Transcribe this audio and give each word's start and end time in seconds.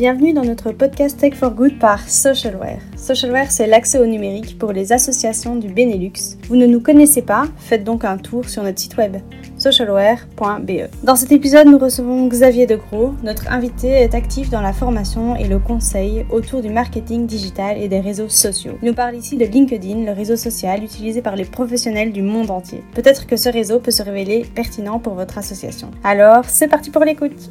Bienvenue 0.00 0.32
dans 0.32 0.46
notre 0.46 0.72
podcast 0.72 1.20
Tech 1.20 1.34
for 1.34 1.50
Good 1.50 1.78
par 1.78 2.08
Socialware. 2.08 2.80
Socialware, 2.96 3.52
c'est 3.52 3.66
l'accès 3.66 3.98
au 3.98 4.06
numérique 4.06 4.58
pour 4.58 4.72
les 4.72 4.94
associations 4.94 5.56
du 5.56 5.68
Benelux. 5.68 6.38
Vous 6.48 6.56
ne 6.56 6.64
nous 6.64 6.80
connaissez 6.80 7.20
pas 7.20 7.44
Faites 7.58 7.84
donc 7.84 8.06
un 8.06 8.16
tour 8.16 8.48
sur 8.48 8.62
notre 8.62 8.78
site 8.78 8.96
web 8.96 9.18
socialware.be. 9.58 10.88
Dans 11.02 11.16
cet 11.16 11.32
épisode, 11.32 11.66
nous 11.66 11.76
recevons 11.76 12.28
Xavier 12.28 12.66
Degros. 12.66 13.12
Notre 13.22 13.52
invité 13.52 13.88
est 13.88 14.14
actif 14.14 14.48
dans 14.48 14.62
la 14.62 14.72
formation 14.72 15.36
et 15.36 15.46
le 15.46 15.58
conseil 15.58 16.24
autour 16.30 16.62
du 16.62 16.70
marketing 16.70 17.26
digital 17.26 17.76
et 17.76 17.88
des 17.88 18.00
réseaux 18.00 18.30
sociaux. 18.30 18.78
Il 18.80 18.88
nous 18.88 18.94
parle 18.94 19.16
ici 19.16 19.36
de 19.36 19.44
LinkedIn, 19.44 20.06
le 20.06 20.12
réseau 20.12 20.36
social 20.36 20.82
utilisé 20.82 21.20
par 21.20 21.36
les 21.36 21.44
professionnels 21.44 22.12
du 22.12 22.22
monde 22.22 22.50
entier. 22.50 22.82
Peut-être 22.94 23.26
que 23.26 23.36
ce 23.36 23.50
réseau 23.50 23.80
peut 23.80 23.90
se 23.90 24.02
révéler 24.02 24.46
pertinent 24.54 24.98
pour 24.98 25.12
votre 25.12 25.36
association. 25.36 25.90
Alors, 26.04 26.46
c'est 26.46 26.68
parti 26.68 26.88
pour 26.88 27.04
l'écoute. 27.04 27.50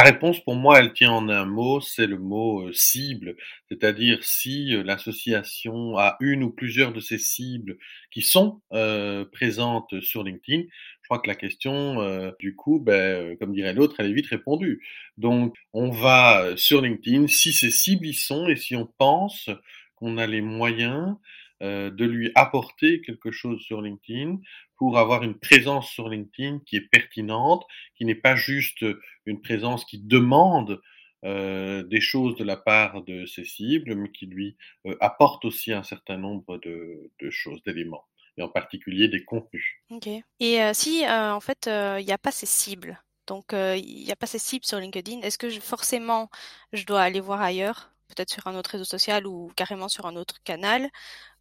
La 0.00 0.06
réponse, 0.06 0.40
pour 0.40 0.56
moi, 0.56 0.78
elle 0.80 0.94
tient 0.94 1.12
en 1.12 1.28
un 1.28 1.44
mot, 1.44 1.82
c'est 1.82 2.06
le 2.06 2.16
mot 2.16 2.62
euh, 2.62 2.72
cible. 2.72 3.36
C'est-à-dire 3.68 4.24
si 4.24 4.74
euh, 4.74 4.82
l'association 4.82 5.98
a 5.98 6.16
une 6.20 6.42
ou 6.42 6.48
plusieurs 6.48 6.94
de 6.94 7.00
ces 7.00 7.18
cibles 7.18 7.76
qui 8.10 8.22
sont 8.22 8.62
euh, 8.72 9.26
présentes 9.26 10.00
sur 10.00 10.24
LinkedIn, 10.24 10.62
je 10.62 11.06
crois 11.06 11.18
que 11.18 11.28
la 11.28 11.34
question, 11.34 12.32
du 12.38 12.56
coup, 12.56 12.80
ben, 12.80 13.36
comme 13.36 13.52
dirait 13.52 13.74
l'autre, 13.74 13.96
elle 13.98 14.06
est 14.06 14.14
vite 14.14 14.28
répondue. 14.28 14.82
Donc, 15.18 15.54
on 15.74 15.90
va 15.90 16.56
sur 16.56 16.80
LinkedIn, 16.80 17.26
si 17.26 17.52
ces 17.52 17.70
cibles 17.70 18.06
y 18.06 18.14
sont 18.14 18.48
et 18.48 18.56
si 18.56 18.76
on 18.76 18.86
pense 18.86 19.50
qu'on 19.96 20.16
a 20.16 20.26
les 20.26 20.40
moyens 20.40 21.16
de 21.60 22.04
lui 22.04 22.30
apporter 22.34 23.00
quelque 23.02 23.30
chose 23.30 23.60
sur 23.60 23.82
LinkedIn, 23.82 24.38
pour 24.76 24.98
avoir 24.98 25.22
une 25.22 25.38
présence 25.38 25.90
sur 25.90 26.08
LinkedIn 26.08 26.60
qui 26.64 26.76
est 26.76 26.88
pertinente, 26.90 27.66
qui 27.96 28.06
n'est 28.06 28.14
pas 28.14 28.34
juste 28.34 28.84
une 29.26 29.42
présence 29.42 29.84
qui 29.84 29.98
demande 29.98 30.80
euh, 31.24 31.82
des 31.82 32.00
choses 32.00 32.34
de 32.36 32.44
la 32.44 32.56
part 32.56 33.02
de 33.02 33.26
ses 33.26 33.44
cibles, 33.44 33.94
mais 33.94 34.10
qui 34.10 34.24
lui 34.24 34.56
euh, 34.86 34.96
apporte 35.00 35.44
aussi 35.44 35.70
un 35.70 35.82
certain 35.82 36.16
nombre 36.16 36.56
de, 36.58 37.10
choses, 37.28 37.62
d'éléments, 37.62 38.06
et 38.38 38.42
en 38.42 38.48
particulier 38.48 39.08
des 39.08 39.22
contenus. 39.22 39.82
Ok. 39.90 40.08
Et 40.40 40.62
euh, 40.62 40.72
si 40.72 41.04
euh, 41.04 41.34
en 41.34 41.40
fait 41.40 41.68
il 41.68 42.06
n'y 42.06 42.12
a 42.12 42.18
pas 42.18 42.32
ces 42.32 42.46
cibles, 42.46 43.02
donc 43.26 43.52
il 43.52 44.04
n'y 44.04 44.10
a 44.10 44.16
pas 44.16 44.26
ces 44.26 44.38
cibles 44.38 44.64
sur 44.64 44.78
LinkedIn, 44.78 45.20
est-ce 45.20 45.36
que 45.36 45.50
forcément 45.50 46.30
je 46.72 46.86
dois 46.86 47.02
aller 47.02 47.20
voir 47.20 47.42
ailleurs? 47.42 47.89
Peut-être 48.10 48.30
sur 48.30 48.46
un 48.46 48.54
autre 48.54 48.70
réseau 48.70 48.84
social 48.84 49.26
ou 49.26 49.50
carrément 49.56 49.88
sur 49.88 50.06
un 50.06 50.16
autre 50.16 50.36
canal 50.44 50.88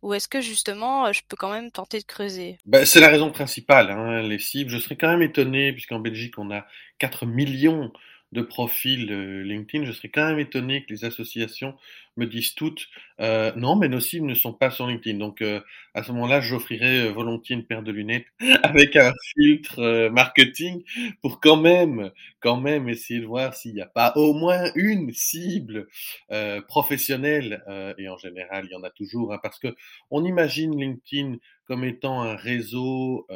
Ou 0.02 0.14
est-ce 0.14 0.28
que 0.28 0.42
justement, 0.42 1.12
je 1.12 1.22
peux 1.28 1.38
quand 1.38 1.52
même 1.52 1.72
tenter 1.72 2.00
de 2.00 2.06
creuser? 2.06 2.58
Ben, 2.66 2.86
C'est 2.86 3.02
la 3.02 3.10
raison 3.10 3.32
principale, 3.32 3.92
hein, 3.92 4.22
les 4.22 4.40
cibles. 4.40 4.72
Je 4.72 4.78
serais 4.80 4.96
quand 4.96 5.10
même 5.10 5.22
étonné, 5.22 5.74
puisqu'en 5.74 6.00
Belgique, 6.00 6.38
on 6.38 6.52
a 6.52 6.66
4 7.00 7.26
millions 7.26 7.92
de 8.32 8.42
profil 8.42 9.12
euh, 9.12 9.44
LinkedIn, 9.44 9.86
je 9.86 9.92
serais 9.92 10.10
quand 10.10 10.28
même 10.28 10.40
étonné 10.40 10.84
que 10.86 10.94
les 10.94 11.04
associations 11.04 11.76
me 12.16 12.28
disent 12.28 12.54
toutes 12.54 12.88
euh, 13.22 13.52
non, 13.56 13.76
mais 13.76 13.88
nos 13.88 14.00
cibles 14.00 14.28
ne 14.28 14.36
sont 14.36 14.54
pas 14.54 14.70
sur 14.70 14.86
LinkedIn. 14.86 15.18
Donc 15.18 15.42
euh, 15.42 15.62
à 15.96 16.04
ce 16.04 16.12
moment-là, 16.12 16.40
j'offrirais 16.42 17.10
volontiers 17.10 17.56
une 17.56 17.66
paire 17.66 17.82
de 17.82 17.92
lunettes 17.92 18.28
avec 18.64 18.96
un 18.96 19.14
filtre 19.34 20.10
marketing 20.10 20.84
pour 21.22 21.40
quand 21.40 21.58
même, 21.58 22.12
quand 22.40 22.58
même 22.60 22.88
essayer 22.88 23.20
de 23.20 23.26
voir 23.26 23.56
s'il 23.56 23.74
n'y 23.74 23.82
a 23.82 23.88
pas 23.88 24.14
au 24.16 24.34
moins 24.34 24.72
une 24.76 25.12
cible 25.14 25.88
professionnelle. 26.68 27.64
et 27.98 28.10
en 28.10 28.18
général, 28.18 28.66
il 28.70 28.72
y 28.72 28.76
en 28.76 28.84
a 28.84 28.90
toujours, 28.90 29.34
hein, 29.34 29.40
parce 29.42 29.60
que 29.60 29.76
on 30.12 30.24
imagine 30.26 30.80
LinkedIn 30.80 31.38
comme 31.66 31.84
étant 31.84 32.22
un 32.22 32.36
réseau 32.36 33.28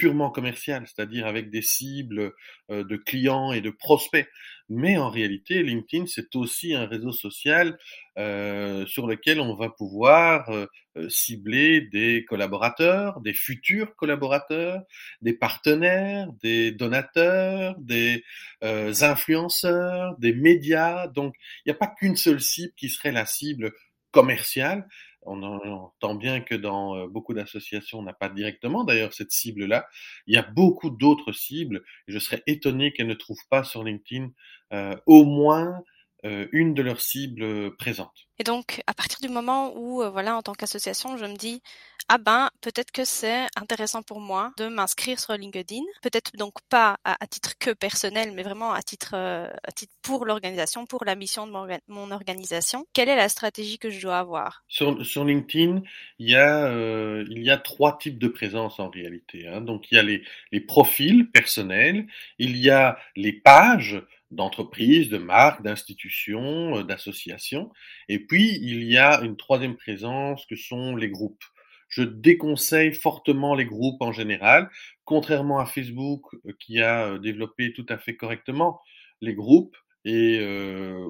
purement 0.00 0.30
commercial, 0.30 0.86
c'est-à-dire 0.86 1.26
avec 1.26 1.50
des 1.50 1.60
cibles 1.60 2.32
euh, 2.70 2.84
de 2.84 2.96
clients 2.96 3.52
et 3.52 3.60
de 3.60 3.68
prospects. 3.68 4.26
Mais 4.70 4.96
en 4.96 5.10
réalité, 5.10 5.62
LinkedIn, 5.62 6.06
c'est 6.06 6.34
aussi 6.36 6.74
un 6.74 6.86
réseau 6.86 7.12
social 7.12 7.76
euh, 8.16 8.86
sur 8.86 9.06
lequel 9.06 9.40
on 9.40 9.54
va 9.54 9.68
pouvoir 9.68 10.48
euh, 10.48 10.66
cibler 11.10 11.82
des 11.82 12.24
collaborateurs, 12.26 13.20
des 13.20 13.34
futurs 13.34 13.94
collaborateurs, 13.94 14.80
des 15.20 15.34
partenaires, 15.34 16.32
des 16.42 16.72
donateurs, 16.72 17.74
des 17.78 18.24
influenceurs, 18.62 20.16
des 20.18 20.32
médias. 20.32 21.08
Donc, 21.08 21.34
il 21.58 21.68
n'y 21.68 21.72
a 21.72 21.78
pas 21.78 21.92
qu'une 21.98 22.16
seule 22.16 22.40
cible 22.40 22.72
qui 22.74 22.88
serait 22.88 23.12
la 23.12 23.26
cible 23.26 23.72
commerciale, 24.12 24.88
on 25.22 25.42
entend 25.42 26.14
bien 26.14 26.40
que 26.40 26.54
dans 26.54 26.96
euh, 26.96 27.06
beaucoup 27.06 27.34
d'associations, 27.34 27.98
on 27.98 28.02
n'a 28.02 28.12
pas 28.12 28.28
directement 28.28 28.84
d'ailleurs 28.84 29.12
cette 29.12 29.32
cible-là. 29.32 29.86
Il 30.26 30.34
y 30.34 30.38
a 30.38 30.42
beaucoup 30.42 30.90
d'autres 30.90 31.32
cibles. 31.32 31.82
Je 32.06 32.18
serais 32.18 32.42
étonné 32.46 32.92
qu'elles 32.92 33.06
ne 33.06 33.14
trouvent 33.14 33.46
pas 33.50 33.64
sur 33.64 33.84
LinkedIn 33.84 34.30
euh, 34.72 34.96
au 35.06 35.24
moins 35.24 35.82
euh, 36.24 36.46
une 36.52 36.74
de 36.74 36.82
leurs 36.82 37.00
cibles 37.00 37.76
présentes. 37.76 38.26
Et 38.38 38.44
donc, 38.44 38.80
à 38.86 38.94
partir 38.94 39.18
du 39.20 39.28
moment 39.28 39.76
où, 39.76 40.02
voilà, 40.10 40.34
en 40.36 40.42
tant 40.42 40.54
qu'association, 40.54 41.18
je 41.18 41.26
me 41.26 41.36
dis, 41.36 41.60
ah 42.08 42.18
ben 42.18 42.50
peut-être 42.60 42.90
que 42.90 43.04
c'est 43.04 43.46
intéressant 43.56 44.02
pour 44.02 44.20
moi 44.20 44.52
de 44.56 44.66
m'inscrire 44.66 45.20
sur 45.20 45.34
LinkedIn, 45.34 45.82
peut-être 46.02 46.36
donc 46.36 46.54
pas 46.68 46.96
à, 47.04 47.14
titre 47.26 47.52
que 47.58 47.70
personnel, 47.70 48.32
mais 48.34 48.42
vraiment 48.42 48.72
à 48.72 48.82
titre, 48.82 49.12
euh, 49.14 49.48
à 49.62 49.72
titre 49.72 49.92
pour 50.02 50.24
l'organisation, 50.26 50.86
pour 50.86 51.04
la 51.04 51.14
mission 51.14 51.46
de 51.46 51.52
mon, 51.88 52.10
organisation. 52.10 52.86
Quelle 52.92 53.08
est 53.08 53.16
la 53.16 53.28
stratégie 53.28 53.78
que 53.78 53.90
je 53.90 54.00
dois 54.00 54.18
avoir? 54.18 54.64
Sur, 54.66 55.04
sur 55.06 55.24
LinkedIn, 55.24 55.82
il 56.18 56.30
y 56.30 56.34
a 56.34 56.66
euh, 56.66 57.24
il 57.30 57.44
y 57.44 57.50
a 57.50 57.58
trois 57.58 57.96
types 57.98 58.18
de 58.18 58.28
présence 58.28 58.80
en 58.80 58.90
réalité. 58.90 59.46
Hein. 59.46 59.60
Donc 59.60 59.90
il 59.92 59.94
y 59.94 59.98
a 59.98 60.02
les, 60.02 60.24
les 60.50 60.60
profils 60.60 61.30
personnels, 61.30 62.06
il 62.38 62.56
y 62.56 62.70
a 62.70 62.98
les 63.14 63.32
pages 63.32 64.02
d'entreprises, 64.30 65.08
de 65.08 65.18
marques, 65.18 65.62
d'institutions, 65.62 66.78
euh, 66.78 66.84
d'associations. 66.84 67.70
Et 68.08 68.20
puis, 68.20 68.58
il 68.62 68.84
y 68.84 68.96
a 68.96 69.20
une 69.22 69.36
troisième 69.36 69.76
présence 69.76 70.46
que 70.46 70.56
sont 70.56 70.96
les 70.96 71.10
groupes. 71.10 71.44
Je 71.88 72.02
déconseille 72.02 72.94
fortement 72.94 73.54
les 73.54 73.66
groupes 73.66 74.00
en 74.00 74.12
général, 74.12 74.70
contrairement 75.04 75.58
à 75.58 75.66
Facebook 75.66 76.22
euh, 76.46 76.52
qui 76.60 76.80
a 76.80 77.06
euh, 77.06 77.18
développé 77.18 77.72
tout 77.72 77.86
à 77.88 77.98
fait 77.98 78.16
correctement 78.16 78.80
les 79.20 79.34
groupes 79.34 79.76
et 80.06 80.40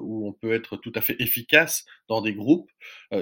où 0.01 0.27
on 0.27 0.33
peut 0.33 0.51
être 0.51 0.75
tout 0.75 0.91
à 0.95 0.99
fait 0.99 1.15
efficace 1.21 1.85
dans 2.09 2.21
des 2.21 2.33
groupes. 2.33 2.69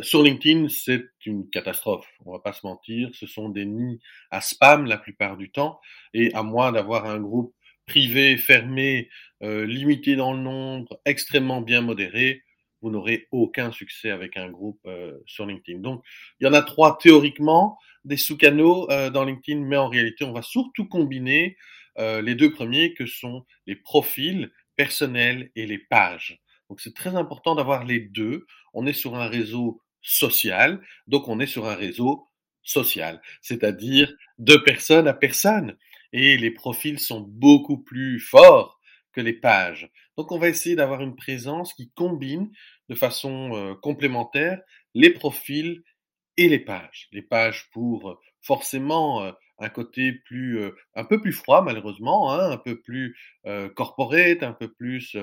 sur 0.01 0.23
LinkedIn, 0.23 0.67
c'est 0.67 1.05
une 1.27 1.47
catastrophe. 1.51 2.07
On 2.25 2.31
va 2.31 2.39
pas 2.39 2.53
se 2.53 2.65
mentir, 2.65 3.11
ce 3.13 3.27
sont 3.27 3.49
des 3.49 3.67
nids 3.67 3.99
à 4.31 4.41
spam 4.41 4.87
la 4.87 4.97
plupart 4.97 5.37
du 5.37 5.51
temps, 5.51 5.79
et 6.15 6.33
à 6.33 6.41
moins 6.41 6.71
d'avoir 6.71 7.05
un 7.05 7.19
groupe 7.19 7.53
privé, 7.89 8.37
fermé, 8.37 9.09
limité 9.41 10.15
dans 10.15 10.33
le 10.33 10.39
nombre, 10.39 10.99
extrêmement 11.05 11.61
bien 11.61 11.81
modéré, 11.81 12.43
vous 12.81 12.89
n'aurez 12.89 13.27
aucun 13.31 13.71
succès 13.71 14.11
avec 14.11 14.37
un 14.37 14.49
groupe 14.49 14.79
euh, 14.85 15.17
sur 15.25 15.45
LinkedIn. 15.45 15.79
Donc, 15.79 16.03
il 16.39 16.45
y 16.45 16.47
en 16.47 16.53
a 16.53 16.61
trois 16.61 16.97
théoriquement 16.97 17.77
des 18.05 18.17
sous-canaux 18.17 18.89
euh, 18.89 19.09
dans 19.09 19.25
LinkedIn, 19.25 19.59
mais 19.59 19.77
en 19.77 19.89
réalité, 19.89 20.23
on 20.23 20.31
va 20.31 20.41
surtout 20.41 20.87
combiner 20.87 21.57
euh, 21.97 22.21
les 22.21 22.35
deux 22.35 22.51
premiers 22.51 22.93
que 22.93 23.05
sont 23.05 23.45
les 23.67 23.75
profils 23.75 24.51
personnels 24.75 25.51
et 25.55 25.65
les 25.65 25.77
pages. 25.77 26.39
Donc, 26.69 26.79
c'est 26.79 26.95
très 26.95 27.15
important 27.15 27.55
d'avoir 27.55 27.83
les 27.83 27.99
deux. 27.99 28.45
On 28.73 28.85
est 28.85 28.93
sur 28.93 29.15
un 29.15 29.27
réseau 29.27 29.81
social, 30.01 30.81
donc 31.07 31.27
on 31.27 31.39
est 31.39 31.47
sur 31.47 31.67
un 31.67 31.75
réseau 31.75 32.27
social, 32.63 33.21
c'est-à-dire 33.41 34.13
de 34.37 34.55
personne 34.55 35.07
à 35.07 35.13
personne. 35.13 35.75
Et 36.13 36.37
les 36.37 36.51
profils 36.51 36.99
sont 36.99 37.21
beaucoup 37.21 37.77
plus 37.77 38.19
forts 38.19 38.79
que 39.13 39.21
les 39.21 39.33
pages. 39.33 39.89
Donc 40.17 40.31
on 40.31 40.39
va 40.39 40.49
essayer 40.49 40.75
d'avoir 40.75 41.01
une 41.01 41.15
présence 41.15 41.73
qui 41.73 41.91
combine 41.91 42.51
de 42.89 42.95
façon 42.95 43.51
euh, 43.53 43.75
complémentaire 43.75 44.61
les 44.93 45.11
profils 45.11 45.83
et 46.37 46.49
les 46.49 46.59
pages. 46.59 47.07
Les 47.11 47.21
pages 47.21 47.69
pour 47.71 48.09
euh, 48.09 48.15
forcément 48.41 49.23
euh, 49.23 49.31
un 49.59 49.69
côté 49.69 50.13
plus 50.13 50.59
un 50.95 51.03
peu 51.03 51.21
plus 51.21 51.33
froid 51.33 51.61
malheureusement, 51.61 52.31
hein, 52.31 52.51
un 52.51 52.57
peu 52.57 52.79
plus 52.79 53.17
corporate, 53.75 54.43
un 54.43 54.53
peu 54.53 54.71
plus 54.71 55.17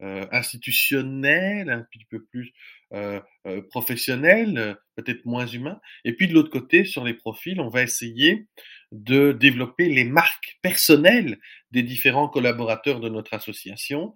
institutionnel, 0.00 1.70
un 1.70 1.82
petit 1.90 2.04
peu 2.10 2.22
plus 2.24 2.52
professionnel, 3.70 4.76
peut-être 4.96 5.24
moins 5.24 5.46
humain. 5.46 5.80
Et 6.04 6.14
puis 6.14 6.28
de 6.28 6.34
l'autre 6.34 6.50
côté, 6.50 6.84
sur 6.84 7.04
les 7.04 7.14
profils, 7.14 7.60
on 7.60 7.68
va 7.68 7.82
essayer 7.82 8.46
de 8.92 9.32
développer 9.32 9.88
les 9.88 10.04
marques 10.04 10.58
personnelles 10.62 11.38
des 11.70 11.82
différents 11.82 12.28
collaborateurs 12.28 13.00
de 13.00 13.08
notre 13.08 13.34
association, 13.34 14.14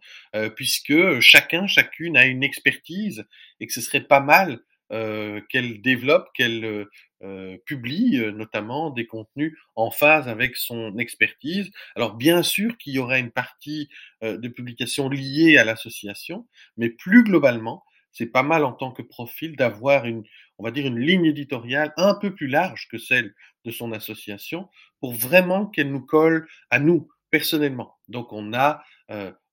puisque 0.54 1.20
chacun, 1.20 1.66
chacune 1.66 2.16
a 2.16 2.26
une 2.26 2.42
expertise 2.42 3.24
et 3.60 3.66
que 3.66 3.72
ce 3.72 3.80
serait 3.80 4.04
pas 4.04 4.20
mal 4.20 4.52
euh, 4.52 4.58
qu'elle 4.90 5.82
développe, 5.82 6.28
qu'elle 6.34 6.86
euh, 7.22 7.56
publie 7.64 8.18
euh, 8.18 8.30
notamment 8.30 8.90
des 8.90 9.06
contenus 9.06 9.56
en 9.74 9.90
phase 9.90 10.28
avec 10.28 10.54
son 10.54 10.98
expertise. 10.98 11.70
Alors 11.94 12.14
bien 12.14 12.42
sûr 12.42 12.76
qu'il 12.76 12.92
y 12.92 12.98
aura 12.98 13.18
une 13.18 13.30
partie 13.30 13.88
de 14.22 14.48
publication 14.48 15.08
liée 15.08 15.56
à 15.56 15.64
l'association, 15.64 16.46
mais 16.76 16.90
plus 16.90 17.24
globalement, 17.24 17.84
c'est 18.12 18.26
pas 18.26 18.42
mal 18.42 18.64
en 18.64 18.72
tant 18.72 18.92
que 18.92 19.00
profil 19.00 19.56
d'avoir 19.56 20.04
une, 20.04 20.24
on 20.58 20.64
va 20.64 20.70
dire 20.70 20.86
une 20.86 20.98
ligne 20.98 21.24
éditoriale 21.24 21.94
un 21.96 22.14
peu 22.14 22.34
plus 22.34 22.48
large 22.48 22.86
que 22.90 22.98
celle 22.98 23.34
de 23.64 23.70
son 23.70 23.92
association 23.92 24.68
pour 25.00 25.14
vraiment 25.14 25.66
qu'elle 25.66 25.90
nous 25.90 26.04
colle 26.04 26.46
à 26.70 26.78
nous 26.80 27.08
personnellement. 27.30 27.96
Donc 28.08 28.32
on 28.32 28.52
a 28.52 28.82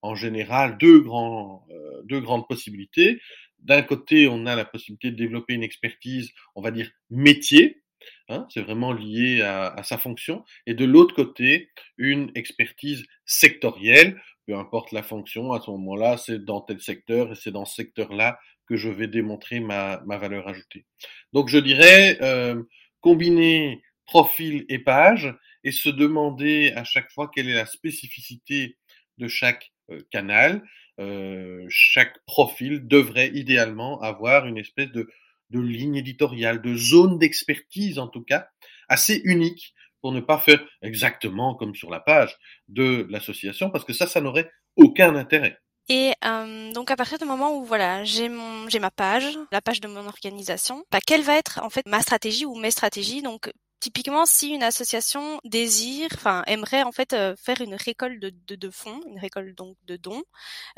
en 0.02 0.16
général 0.16 0.78
deux 0.78 1.02
grandes 1.02 2.48
possibilités. 2.48 3.22
D'un 3.64 3.82
côté, 3.82 4.28
on 4.28 4.46
a 4.46 4.56
la 4.56 4.66
possibilité 4.66 5.12
de 5.12 5.16
développer 5.16 5.54
une 5.54 5.64
expertise, 5.64 6.32
on 6.56 6.62
va 6.62 6.72
dire 6.72 6.92
métier, 7.10 7.84
Hein, 8.30 8.48
c'est 8.50 8.62
vraiment 8.62 8.94
lié 8.94 9.42
à, 9.42 9.82
sa 9.84 9.98
fonction. 9.98 10.44
Et 10.66 10.74
de 10.74 10.86
l'autre 10.86 11.16
côté, 11.16 11.70
une 11.98 12.32
expertise 12.36 13.06
sectorielle, 13.26 14.22
peu 14.48 14.56
importe 14.56 14.92
la 14.92 15.04
fonction, 15.04 15.54
à 15.54 15.62
ce 15.62 15.72
moment-là, 15.72 16.18
c'est 16.18 16.44
dans 16.44 16.62
tel 16.62 16.80
secteur 16.82 17.32
et 17.32 17.36
c'est 17.36 17.52
dans 17.52 17.66
ce 17.66 17.76
secteur-là 17.76 18.40
que 18.68 18.76
je 18.78 18.90
vais 18.90 19.08
démontrer 19.08 19.60
ma, 19.60 20.02
valeur 20.06 20.48
ajoutée. 20.48 20.86
Donc 21.34 21.50
je 21.50 21.58
dirais 21.58 22.18
euh, 22.22 22.62
combiner 23.02 23.82
profil 24.06 24.66
et 24.70 24.80
page 24.80 25.34
et 25.64 25.72
se 25.72 25.90
demander 25.90 26.72
à 26.76 26.84
chaque 26.84 27.12
fois 27.12 27.30
quelle 27.34 27.50
est 27.50 27.54
la 27.54 27.66
spécificité 27.66 28.78
de 29.18 29.28
chaque 29.28 29.72
euh, 29.92 30.02
canal. 30.12 30.64
Euh, 31.00 31.66
chaque 31.70 32.24
profil 32.26 32.88
devrait 32.88 33.32
idéalement 33.34 34.00
avoir 34.02 34.46
une 34.46 34.58
espèce 34.58 34.92
de 34.92 35.08
ligne 35.52 35.96
éditoriale, 35.96 36.62
de 36.62 36.76
zone 36.76 37.20
d'expertise 37.20 38.00
en 38.00 38.08
tout 38.08 38.24
cas, 38.24 38.48
assez 38.90 39.22
unique 39.24 39.74
pour 40.02 40.12
ne 40.12 40.20
pas 40.20 40.38
faire 40.38 40.64
exactement 40.82 41.56
comme 41.56 41.74
sur 41.74 41.90
la 41.90 42.00
page 42.00 42.38
de 42.68 43.08
l'association, 43.10 43.70
parce 43.70 43.86
que 43.86 43.94
ça, 43.94 44.06
ça 44.06 44.20
n'aurait 44.20 44.52
aucun 44.76 45.16
intérêt. 45.16 45.58
Et 45.90 46.14
euh, 46.24 46.72
donc 46.72 46.92
à 46.92 46.96
partir 46.96 47.18
du 47.18 47.26
moment 47.26 47.58
où 47.58 47.66
voilà 47.66 48.06
j'ai 48.06 48.30
mon 48.30 48.70
j'ai 48.70 48.80
ma 48.80 48.92
page, 48.92 49.38
la 49.52 49.62
page 49.62 49.82
de 49.82 49.88
mon 49.90 50.08
organisation, 50.08 50.86
bah, 50.92 51.00
quelle 51.06 51.24
va 51.24 51.38
être 51.38 51.60
en 51.62 51.70
fait 51.70 51.86
ma 51.88 52.02
stratégie 52.02 52.46
ou 52.46 52.56
mes 52.56 52.72
stratégies 52.72 53.22
Donc 53.22 53.52
typiquement, 53.84 54.26
si 54.26 54.52
une 54.52 54.64
association 54.64 55.42
désire, 55.44 56.08
enfin 56.14 56.42
aimerait 56.48 56.84
en 56.84 56.94
fait 56.94 57.12
euh, 57.12 57.36
faire 57.36 57.60
une 57.60 57.76
récolte 57.76 58.18
de, 58.22 58.70
fonds, 58.70 59.02
une 59.10 59.20
récolte 59.20 59.58
donc 59.58 59.76
de 59.88 59.98
dons, 59.98 60.24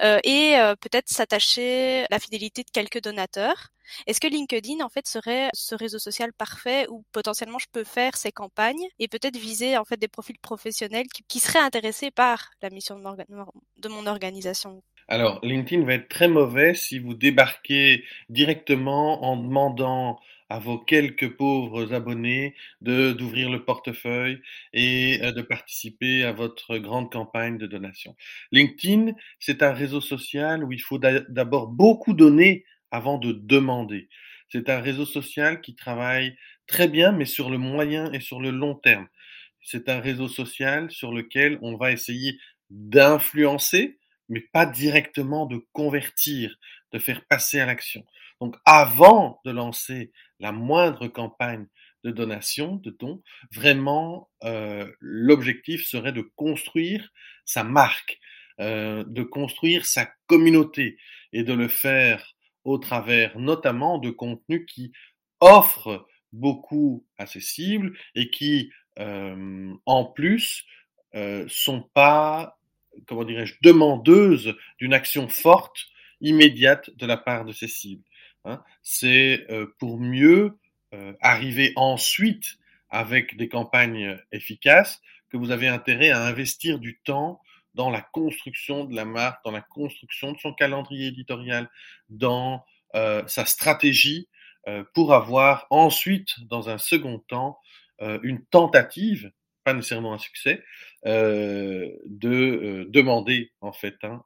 euh, 0.02 0.18
et 0.24 0.58
euh, 0.58 0.76
peut-être 0.76 1.08
s'attacher 1.08 2.06
à 2.06 2.08
la 2.10 2.20
fidélité 2.20 2.64
de 2.64 2.72
quelques 2.72 3.04
donateurs, 3.04 3.70
est-ce 4.08 4.20
que 4.20 4.26
LinkedIn 4.28 4.84
en 4.84 4.90
fait 4.90 5.08
serait 5.08 5.50
ce 5.54 5.76
réseau 5.76 6.00
social 6.00 6.34
parfait 6.34 6.88
où 6.90 7.04
potentiellement 7.12 7.60
je 7.60 7.68
peux 7.72 7.84
faire 7.84 8.18
ces 8.18 8.32
campagnes 8.32 8.88
et 8.98 9.08
peut-être 9.08 9.38
viser 9.38 9.78
en 9.78 9.86
fait 9.86 9.98
des 9.98 10.08
profils 10.08 10.40
professionnels 10.40 11.06
qui, 11.28 11.40
seraient 11.40 11.60
intéressés 11.60 12.10
par 12.10 12.50
la 12.64 12.72
mission 12.72 12.98
de 12.98 13.88
mon 13.88 14.08
organisation? 14.08 14.82
Alors, 15.08 15.40
LinkedIn 15.44 15.86
va 15.86 15.94
être 15.94 16.10
très 16.10 16.28
mauvais 16.28 16.74
si 16.74 16.98
vous 16.98 17.14
débarquez 17.14 18.04
directement 18.30 19.24
en 19.24 19.38
demandant 19.38 20.20
à 20.50 20.60
vos 20.60 20.78
quelques 20.78 21.36
pauvres 21.36 21.94
abonnés 21.94 22.56
d'ouvrir 22.82 23.50
le 23.50 23.64
portefeuille 23.66 24.42
et 24.74 25.20
euh, 25.24 25.32
de 25.32 25.42
participer 25.42 26.24
à 26.24 26.32
votre 26.32 26.78
grande 26.78 27.12
campagne 27.12 27.58
de 27.58 27.68
donation. 27.68 28.16
LinkedIn, 28.52 29.14
c'est 29.40 29.64
un 29.64 29.74
réseau 29.74 30.02
social 30.02 30.64
où 30.64 30.72
il 30.72 30.82
faut 30.82 31.00
d'abord 31.00 31.68
beaucoup 31.68 32.14
donner 32.14 32.66
avant 32.92 33.18
de 33.18 33.32
demander. 33.32 34.10
C'est 34.50 34.70
un 34.70 34.80
réseau 34.80 35.06
social 35.06 35.62
qui 35.62 35.76
travaille 35.76 36.36
très 36.68 36.88
bien, 36.88 37.12
mais 37.12 37.26
sur 37.26 37.50
le 37.50 37.58
moyen 37.58 38.12
et 38.12 38.20
sur 38.20 38.40
le 38.40 38.52
long 38.52 38.76
terme. 38.76 39.08
C'est 39.62 39.90
un 39.90 40.00
réseau 40.00 40.28
social 40.28 40.92
sur 40.92 41.12
lequel 41.12 41.58
on 41.62 41.76
va 41.76 41.92
essayer 41.92 42.38
d'influencer, 42.70 44.00
mais 44.30 44.42
pas 44.42 44.66
directement 44.66 45.46
de 45.46 45.66
convertir, 45.74 46.56
de 46.92 47.00
faire 47.00 47.26
passer 47.26 47.60
à 47.60 47.66
l'action. 47.66 48.06
Donc 48.46 48.58
avant 48.64 49.42
de 49.44 49.50
lancer 49.50 50.12
la 50.40 50.52
moindre 50.52 51.08
campagne 51.08 51.66
de 52.04 52.12
donation, 52.12 52.76
de 52.76 52.92
dons, 52.92 53.24
vraiment 53.52 54.30
euh, 54.44 54.88
l'objectif 55.00 55.88
serait 55.88 56.12
de 56.12 56.22
construire 56.36 57.10
sa 57.44 57.64
marque, 57.64 58.20
euh, 58.60 59.04
de 59.08 59.24
construire 59.24 59.88
sa 59.88 60.08
communauté 60.28 61.00
et 61.34 61.42
de 61.42 61.54
le 61.54 61.68
faire 61.68 62.36
au 62.66 62.78
travers 62.78 63.36
notamment 63.40 63.98
de 63.98 64.12
contenus 64.12 64.68
qui 64.72 64.92
offrent 65.40 66.06
beaucoup 66.32 67.04
à 67.18 67.26
ses 67.26 67.42
cibles 67.42 67.98
et 68.14 68.30
qui 68.30 68.70
euh, 69.00 69.74
en 69.88 70.06
plus 70.06 70.66
sont 71.48 71.82
pas 71.94 72.60
comment 73.08 73.24
dirais-je 73.24 73.56
demandeuses 73.64 74.56
d'une 74.78 74.94
action 74.94 75.28
forte 75.30 75.88
immédiate 76.22 76.92
de 76.96 77.08
la 77.08 77.18
part 77.18 77.46
de 77.46 77.54
ses 77.54 77.68
cibles. 77.68 78.04
Hein, 78.46 78.62
c'est 78.84 79.46
euh, 79.50 79.66
pour 79.80 80.00
mieux 80.00 80.60
euh, 80.94 81.14
arriver 81.20 81.74
ensuite 81.76 82.58
avec 82.90 83.38
des 83.38 83.50
campagnes 83.50 84.20
efficaces 84.32 85.02
que 85.30 85.38
vous 85.38 85.50
avez 85.50 85.68
intérêt 85.68 86.12
à 86.12 86.24
investir 86.24 86.78
du 86.78 87.00
temps 87.04 87.42
dans 87.74 87.90
la 87.90 88.02
construction 88.02 88.86
de 88.86 88.96
la 88.96 89.04
marque, 89.04 89.44
dans 89.44 89.52
la 89.52 89.62
construction 89.62 90.32
de 90.32 90.38
son 90.38 90.54
calendrier 90.54 91.08
éditorial, 91.08 91.70
dans 92.10 92.64
euh, 92.94 93.24
sa 93.28 93.46
stratégie 93.46 94.30
pour 94.96 95.14
avoir 95.14 95.68
ensuite, 95.70 96.44
dans 96.50 96.70
un 96.70 96.80
second 96.80 97.20
temps, 97.20 97.60
une 98.24 98.44
tentative, 98.46 99.32
pas 99.64 99.76
nécessairement 99.76 100.16
un 100.16 100.18
succès, 100.18 100.64
de 101.06 102.88
demander 102.90 103.52
en 103.62 103.72
fait 103.72 103.94
hein, 104.02 104.24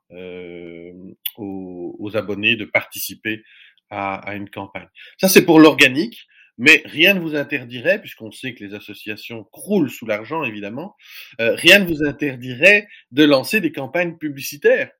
aux, 1.36 1.98
aux, 2.00 2.16
abonnés 2.16 2.56
de 2.56 2.64
participer 2.64 3.44
à, 3.90 4.36
une 4.36 4.50
campagne. 4.50 4.88
Ça, 5.20 5.28
c'est 5.28 5.46
pour 5.46 5.60
l'organique, 5.60 6.28
mais 6.58 6.82
rien 6.86 7.14
ne 7.14 7.20
vous 7.20 7.36
interdirait, 7.36 8.00
puisqu'on 8.00 8.32
sait 8.32 8.54
que 8.54 8.64
les 8.64 8.74
associations 8.74 9.46
croulent 9.46 9.90
sous 9.90 10.06
l'argent, 10.06 10.44
évidemment, 10.44 10.96
euh, 11.40 11.56
rien 11.56 11.80
ne 11.80 11.86
vous 11.86 12.04
interdirait 12.04 12.88
de 13.12 13.24
lancer 13.24 13.62
des 13.62 13.72
campagnes 13.72 14.18
publicitaires, 14.18 14.92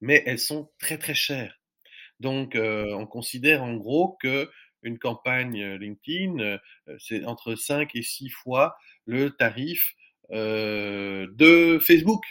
mais 0.00 0.22
elles 0.26 0.38
sont 0.38 0.70
très 0.78 0.98
très 0.98 1.14
chères. 1.14 1.60
Donc, 2.20 2.56
euh, 2.56 2.92
on 2.94 3.06
considère 3.06 3.62
en 3.62 3.74
gros 3.74 4.16
que 4.20 4.50
une 4.82 4.98
campagne 4.98 5.62
euh, 5.62 5.78
LinkedIn, 5.78 6.58
c'est 6.98 7.24
entre 7.24 7.54
5 7.54 7.94
et 7.94 8.02
6 8.02 8.28
fois 8.28 8.76
le 9.06 9.30
tarif 9.30 9.94
de 10.30 11.78
Facebook. 11.80 12.24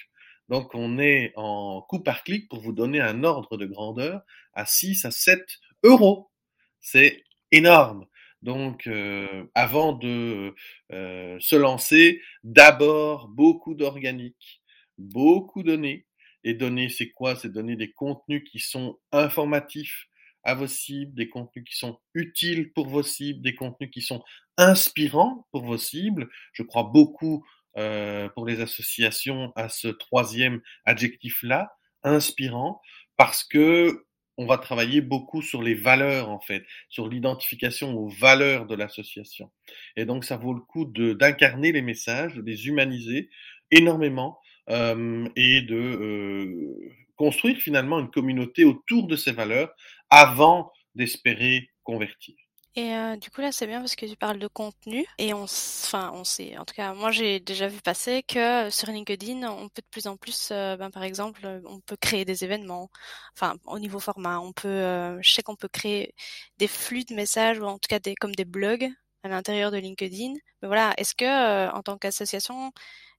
Donc, 0.50 0.76
on 0.76 1.00
est 1.00 1.32
en 1.36 1.82
coût 1.82 2.02
par 2.02 2.24
clic 2.24 2.50
pour 2.50 2.60
vous 2.60 2.74
donner 2.74 3.00
un 3.00 3.24
ordre 3.24 3.56
de 3.56 3.66
grandeur 3.66 4.22
à 4.54 4.66
6 4.66 5.06
à 5.06 5.12
7 5.12 5.42
euros. 5.84 6.32
C'est 6.80 7.24
énorme. 7.52 8.06
Donc, 8.42 8.88
euh, 8.88 9.46
avant 9.56 9.94
de 9.94 10.54
euh, 10.92 11.38
se 11.40 11.56
lancer, 11.56 12.22
d'abord 12.44 13.30
beaucoup 13.30 13.74
d'organique, 13.74 14.62
beaucoup 14.98 15.64
donner. 15.64 16.06
Et 16.44 16.54
donner, 16.54 16.90
c'est 16.90 17.10
quoi? 17.10 17.38
C'est 17.38 17.52
donner 17.54 17.78
des 17.78 17.92
contenus 17.92 18.44
qui 18.44 18.60
sont 18.60 19.00
informatifs 19.14 20.08
à 20.44 20.56
vos 20.56 20.68
cibles, 20.68 21.14
des 21.14 21.30
contenus 21.30 21.64
qui 21.66 21.78
sont 21.78 22.00
utiles 22.14 22.74
pour 22.74 22.90
vos 22.90 23.02
cibles, 23.02 23.42
des 23.42 23.56
contenus 23.56 23.92
qui 23.92 24.02
sont 24.02 24.22
inspirants 24.58 25.48
pour 25.52 25.64
vos 25.64 25.78
cibles. 25.78 26.30
Je 26.52 26.64
crois 26.64 26.84
beaucoup 26.84 27.46
euh, 27.78 28.28
pour 28.30 28.46
les 28.46 28.60
associations 28.60 29.54
à 29.56 29.70
ce 29.70 29.88
troisième 29.88 30.62
adjectif-là, 30.84 31.72
inspirant, 32.04 32.82
parce 33.16 33.46
que 33.46 34.06
on 34.38 34.46
va 34.46 34.58
travailler 34.58 35.02
beaucoup 35.02 35.42
sur 35.42 35.62
les 35.62 35.76
valeurs 35.76 36.30
en 36.30 36.40
fait, 36.40 36.64
sur 36.90 37.08
l'identification 37.08 37.96
aux 37.96 38.10
valeurs 38.10 38.66
de 38.66 38.76
l'association. 38.76 39.52
Et 39.96 40.06
donc 40.06 40.26
ça 40.26 40.38
vaut 40.38 40.54
le 40.54 40.62
coup 40.62 40.86
d'incarner 40.86 41.72
les 41.72 41.82
messages, 41.82 42.36
de 42.36 42.42
les 42.42 42.68
humaniser 42.68 43.30
énormément 43.72 44.40
euh, 44.70 45.28
et 45.36 45.62
de 45.62 45.76
euh, 45.76 46.96
construire 47.16 47.58
finalement 47.58 48.00
une 48.00 48.10
communauté 48.10 48.66
autour 48.66 49.08
de 49.08 49.16
ces 49.16 49.32
valeurs 49.32 49.74
avant 50.10 50.72
d'espérer 50.96 51.70
convertir. 51.84 52.36
Et 52.76 52.96
euh, 52.96 53.16
du 53.18 53.30
coup 53.30 53.42
là 53.42 53.52
c'est 53.52 53.68
bien 53.68 53.80
parce 53.82 53.96
que 53.96 54.08
tu 54.08 54.16
parles 54.16 54.40
de 54.40 54.48
contenu 54.48 55.06
et 55.20 55.32
on, 55.36 55.44
enfin 55.44 56.12
on 56.16 56.24
sait, 56.24 56.58
en 56.58 56.66
tout 56.66 56.74
cas 56.74 56.96
moi 56.96 57.12
j'ai 57.12 57.40
déjà 57.40 57.68
vu 57.68 57.80
passer 57.82 58.24
que 58.24 58.72
sur 58.72 58.88
LinkedIn 58.90 59.48
on 59.48 59.70
peut 59.70 59.84
de 59.84 59.88
plus 59.92 60.08
en 60.08 60.18
plus, 60.18 60.50
euh, 60.52 60.76
ben, 60.76 60.90
par 60.90 61.04
exemple 61.04 61.62
on 61.66 61.80
peut 61.82 61.98
créer 61.98 62.26
des 62.26 62.44
événements, 62.44 62.90
enfin 63.38 63.58
au 63.68 63.78
niveau 63.78 64.00
format, 64.00 64.40
on 64.40 64.54
peut, 64.54 64.68
euh, 64.68 65.22
je 65.22 65.32
sais 65.32 65.44
qu'on 65.44 65.56
peut 65.56 65.68
créer 65.68 66.16
des 66.58 66.68
flux 66.68 67.04
de 67.06 67.14
messages 67.14 67.60
ou 67.60 67.66
en 67.66 67.78
tout 67.78 67.88
cas 67.90 68.00
des 68.00 68.16
comme 68.16 68.34
des 68.34 68.46
blogs 68.46 68.90
à 69.22 69.28
l'intérieur 69.30 69.70
de 69.70 69.78
LinkedIn. 69.78 70.34
Mais 70.64 70.68
voilà, 70.68 70.94
est-ce 70.98 71.14
que 71.14 71.70
en 71.72 71.84
tant 71.84 71.98
qu'association 72.00 72.72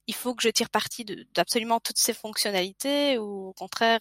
il 0.08 0.14
faut 0.14 0.34
que 0.34 0.42
je 0.44 0.50
tire 0.50 0.70
parti 0.70 1.04
d'absolument 1.34 1.80
toutes 1.80 1.98
ces 1.98 2.14
fonctionnalités 2.14 3.18
ou 3.18 3.48
au 3.48 3.52
contraire 3.54 4.00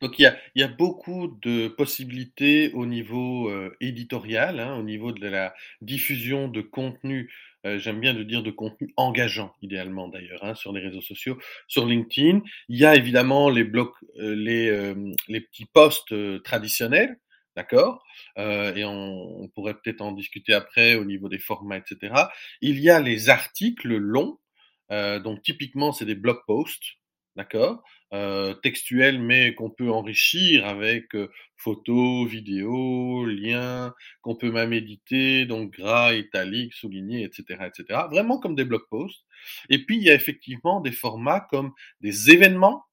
donc 0.00 0.18
il 0.18 0.22
y 0.22 0.26
a, 0.26 0.36
il 0.54 0.60
y 0.60 0.64
a 0.64 0.68
beaucoup 0.68 1.38
de 1.42 1.68
possibilités 1.68 2.72
au 2.72 2.86
niveau 2.86 3.50
euh, 3.50 3.76
éditorial, 3.80 4.58
hein, 4.58 4.76
au 4.76 4.82
niveau 4.82 5.12
de 5.12 5.26
la 5.26 5.54
diffusion 5.82 6.48
de 6.48 6.62
contenu. 6.62 7.30
Euh, 7.66 7.78
j'aime 7.78 8.00
bien 8.00 8.14
de 8.14 8.22
dire 8.22 8.42
de 8.42 8.50
contenu 8.50 8.92
engageant, 8.96 9.54
idéalement 9.60 10.08
d'ailleurs, 10.08 10.42
hein, 10.42 10.54
sur 10.54 10.72
les 10.72 10.80
réseaux 10.80 11.02
sociaux, 11.02 11.38
sur 11.68 11.84
LinkedIn. 11.84 12.40
Il 12.70 12.78
y 12.78 12.86
a 12.86 12.96
évidemment 12.96 13.50
les 13.50 13.64
blocs, 13.64 13.94
euh, 14.18 14.34
les, 14.34 14.94
les 15.28 15.40
petits 15.42 15.66
posts 15.66 16.14
traditionnels, 16.42 17.18
d'accord 17.54 18.02
Et 18.38 18.84
on, 18.84 19.42
on 19.42 19.48
pourrait 19.48 19.74
peut-être 19.74 20.00
en 20.00 20.12
discuter 20.12 20.54
après 20.54 20.94
au 20.94 21.04
niveau 21.04 21.28
des 21.28 21.38
formats, 21.38 21.76
etc. 21.76 22.14
Il 22.62 22.80
y 22.80 22.88
a 22.88 23.00
les 23.00 23.28
articles 23.28 23.94
longs, 23.94 24.38
donc 24.90 25.42
typiquement 25.42 25.92
c'est 25.92 26.06
des 26.06 26.14
blog 26.14 26.38
posts, 26.46 26.96
d'accord 27.36 27.82
euh, 28.12 28.54
textuel, 28.54 29.20
mais 29.20 29.54
qu'on 29.54 29.70
peut 29.70 29.90
enrichir 29.90 30.66
avec 30.66 31.14
euh, 31.14 31.30
photos, 31.56 32.28
vidéos, 32.28 33.24
liens, 33.24 33.94
qu'on 34.22 34.34
peut 34.34 34.50
même 34.50 34.72
éditer, 34.72 35.46
donc 35.46 35.70
gras, 35.70 36.14
italique, 36.14 36.74
souligné, 36.74 37.22
etc., 37.22 37.66
etc. 37.66 38.00
Vraiment 38.10 38.38
comme 38.40 38.56
des 38.56 38.64
blog 38.64 38.82
posts. 38.90 39.24
Et 39.68 39.84
puis 39.84 39.96
il 39.96 40.02
y 40.02 40.10
a 40.10 40.14
effectivement 40.14 40.80
des 40.80 40.90
formats 40.90 41.46
comme 41.50 41.72
des 42.00 42.30
événements, 42.30 42.84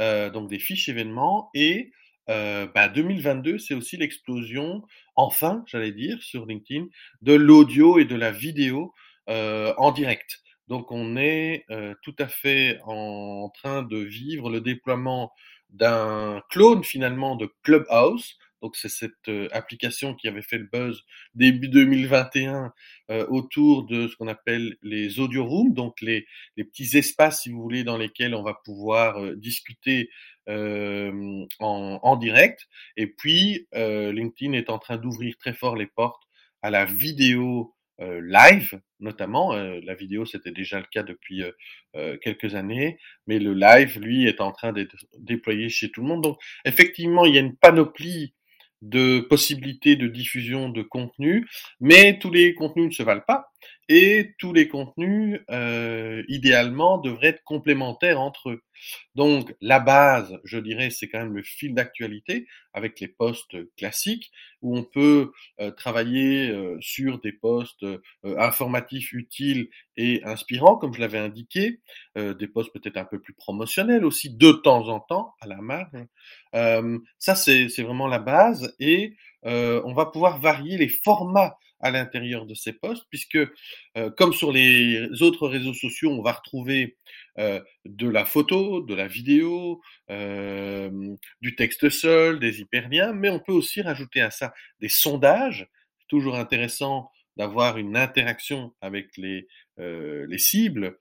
euh, 0.00 0.30
donc 0.30 0.48
des 0.48 0.58
fiches 0.58 0.88
événements, 0.88 1.50
et 1.52 1.92
euh, 2.30 2.66
bah, 2.74 2.88
2022, 2.88 3.58
c'est 3.58 3.74
aussi 3.74 3.98
l'explosion, 3.98 4.82
enfin, 5.16 5.64
j'allais 5.66 5.92
dire, 5.92 6.22
sur 6.22 6.46
LinkedIn, 6.46 6.86
de 7.20 7.34
l'audio 7.34 7.98
et 7.98 8.06
de 8.06 8.16
la 8.16 8.30
vidéo 8.30 8.94
en 9.28 9.92
direct. 9.92 10.42
Donc 10.72 10.90
on 10.90 11.18
est 11.18 11.66
euh, 11.70 11.92
tout 12.00 12.14
à 12.18 12.28
fait 12.28 12.80
en, 12.86 13.50
train 13.50 13.82
de 13.82 13.98
vivre 13.98 14.48
le 14.48 14.62
déploiement 14.62 15.30
d'un 15.68 16.40
clone 16.48 16.82
finalement 16.82 17.36
de 17.36 17.46
Clubhouse. 17.62 18.38
Donc 18.62 18.76
c'est 18.76 18.88
cette 18.88 19.28
euh, 19.28 19.48
application 19.52 20.14
qui 20.14 20.28
avait 20.28 20.40
fait 20.40 20.56
le 20.56 20.70
buzz 20.72 21.02
début 21.34 21.68
2021 21.68 22.72
euh, 23.10 23.26
autour 23.26 23.84
de 23.84 24.08
ce 24.08 24.16
qu'on 24.16 24.28
appelle 24.28 24.78
les 24.80 25.20
audio 25.20 25.44
rooms, 25.44 25.74
donc 25.74 26.00
les, 26.00 26.24
petits 26.56 26.96
espaces, 26.96 27.42
si 27.42 27.50
vous 27.50 27.60
voulez, 27.60 27.84
dans 27.84 27.98
lesquels 27.98 28.34
on 28.34 28.42
va 28.42 28.54
pouvoir 28.64 29.20
discuter 29.36 30.08
en, 30.48 32.16
direct. 32.18 32.66
Et 32.96 33.08
puis 33.08 33.68
LinkedIn 33.74 34.54
est 34.54 34.70
en 34.70 34.78
train 34.78 34.96
d'ouvrir 34.96 35.36
très 35.36 35.52
fort 35.52 35.76
les 35.76 35.86
portes 35.86 36.22
à 36.62 36.70
la 36.70 36.86
vidéo 36.86 37.74
live, 38.20 38.80
notamment. 39.00 39.54
Euh, 39.54 39.80
la 39.84 39.94
vidéo, 39.94 40.24
c'était 40.24 40.52
déjà 40.52 40.78
le 40.78 40.86
cas 40.90 41.02
depuis 41.02 41.42
euh, 41.96 42.16
quelques 42.22 42.54
années, 42.54 42.98
mais 43.26 43.38
le 43.38 43.54
live, 43.54 43.98
lui, 44.00 44.26
est 44.26 44.40
en 44.40 44.52
train 44.52 44.72
d'être 44.72 44.96
déployé 45.18 45.68
chez 45.68 45.90
tout 45.90 46.00
le 46.00 46.08
monde. 46.08 46.22
Donc, 46.22 46.38
effectivement, 46.64 47.24
il 47.24 47.34
y 47.34 47.38
a 47.38 47.40
une 47.40 47.56
panoplie 47.56 48.34
de 48.80 49.20
possibilités 49.20 49.96
de 49.96 50.08
diffusion 50.08 50.68
de 50.68 50.82
contenu, 50.82 51.48
mais 51.80 52.18
tous 52.18 52.30
les 52.30 52.54
contenus 52.54 52.86
ne 52.86 52.90
se 52.90 53.02
valent 53.02 53.24
pas 53.26 53.51
et 53.88 54.34
tous 54.38 54.52
les 54.52 54.68
contenus, 54.68 55.40
euh, 55.50 56.22
idéalement, 56.28 56.98
devraient 56.98 57.28
être 57.28 57.44
complémentaires 57.44 58.20
entre 58.20 58.50
eux. 58.50 58.62
Donc, 59.14 59.54
la 59.60 59.80
base, 59.80 60.38
je 60.44 60.58
dirais, 60.58 60.90
c'est 60.90 61.08
quand 61.08 61.18
même 61.18 61.34
le 61.34 61.42
fil 61.42 61.74
d'actualité 61.74 62.46
avec 62.72 63.00
les 63.00 63.08
postes 63.08 63.56
classiques 63.76 64.32
où 64.62 64.76
on 64.76 64.82
peut 64.82 65.32
euh, 65.60 65.70
travailler 65.70 66.50
euh, 66.50 66.78
sur 66.80 67.20
des 67.20 67.32
postes 67.32 67.84
informatifs 68.24 69.12
utiles 69.12 69.68
et 69.96 70.22
inspirants, 70.24 70.76
comme 70.76 70.94
je 70.94 71.00
l'avais 71.00 71.18
indiqué, 71.18 71.80
des 72.16 72.48
postes 72.48 72.72
peut-être 72.72 72.96
un 72.96 73.04
peu 73.04 73.20
plus 73.20 73.34
promotionnels 73.34 74.04
aussi, 74.04 74.30
de 74.30 74.52
temps 74.52 74.88
en 74.88 75.00
temps, 75.00 75.34
à 75.40 75.46
la 75.46 75.60
marge. 75.60 75.90
ça, 77.18 77.34
c'est 77.34 77.82
vraiment 77.82 78.06
la 78.06 78.18
base 78.18 78.74
et 78.78 79.16
on 79.44 79.92
va 79.94 80.06
pouvoir 80.06 80.40
varier 80.40 80.76
les 80.76 80.88
formats 80.88 81.56
à 81.82 81.90
l'intérieur 81.90 82.46
de 82.46 82.54
ces 82.54 82.72
postes, 82.72 83.04
puisque 83.10 83.36
euh, 83.36 84.10
comme 84.16 84.32
sur 84.32 84.52
les 84.52 85.20
autres 85.20 85.48
réseaux 85.48 85.74
sociaux, 85.74 86.10
on 86.10 86.22
va 86.22 86.32
retrouver 86.32 86.96
euh, 87.38 87.60
de 87.84 88.08
la 88.08 88.24
photo, 88.24 88.80
de 88.80 88.94
la 88.94 89.08
vidéo, 89.08 89.82
euh, 90.10 90.90
du 91.40 91.56
texte 91.56 91.90
seul, 91.90 92.38
des 92.38 92.60
hyperliens, 92.60 93.12
mais 93.12 93.30
on 93.30 93.40
peut 93.40 93.52
aussi 93.52 93.82
rajouter 93.82 94.20
à 94.20 94.30
ça 94.30 94.54
des 94.80 94.88
sondages. 94.88 95.68
Toujours 96.06 96.36
intéressant 96.36 97.10
d'avoir 97.36 97.78
une 97.78 97.96
interaction 97.96 98.74
avec 98.82 99.16
les, 99.16 99.48
les 99.78 100.38
cibles, 100.38 100.98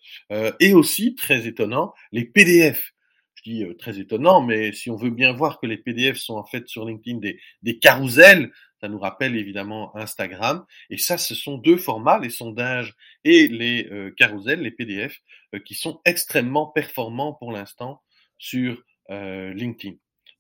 et 0.62 0.74
aussi, 0.74 1.14
très 1.14 1.46
étonnant, 1.46 1.94
les 2.14 2.24
PDF 2.24 2.94
je 3.44 3.52
dis 3.52 3.66
très 3.78 4.00
étonnant, 4.00 4.42
mais 4.42 4.72
si 4.72 4.90
on 4.90 4.96
veut 4.96 5.10
bien 5.10 5.34
voir 5.34 5.60
que 5.60 5.66
les 5.66 5.78
PDF 5.78 6.18
sont 6.18 6.36
en 6.36 6.46
fait 6.46 6.68
sur 6.68 6.86
LinkedIn 6.86 7.20
des, 7.20 7.40
des 7.64 7.80
carousels, 7.80 8.52
ça 8.82 8.90
nous 8.90 9.00
rappelle 9.00 9.36
évidemment 9.36 9.96
Instagram. 9.96 10.66
Et 10.90 10.98
ça, 10.98 11.18
ce 11.20 11.36
sont 11.36 11.58
deux 11.58 11.78
formats, 11.78 12.20
les 12.20 12.32
sondages 12.32 12.96
et 13.24 13.48
les 13.48 13.88
euh, 13.92 14.12
carousels, 14.18 14.62
les 14.62 14.72
PDF, 14.72 15.20
euh, 15.54 15.60
qui 15.60 15.76
sont 15.76 16.02
extrêmement 16.04 16.66
performants 16.66 17.34
pour 17.34 17.52
l'instant 17.52 18.02
sur 18.40 18.82
euh, 19.12 19.54
LinkedIn. 19.54 19.96